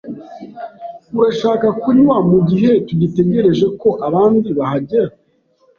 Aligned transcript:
Urashaka 1.17 1.67
kunywa 1.81 2.17
mugihe 2.29 2.71
tugitegereje 2.87 3.65
ko 3.81 3.89
abandi 4.07 4.47
bahagera? 4.57 5.11